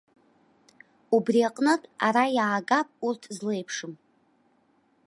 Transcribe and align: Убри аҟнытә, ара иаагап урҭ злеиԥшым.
Убри 1.15 1.39
аҟнытә, 1.47 1.87
ара 2.05 2.23
иаагап 2.35 2.89
урҭ 3.07 3.23
злеиԥшым. 3.35 3.93